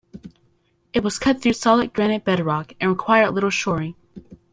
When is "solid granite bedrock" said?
1.53-2.73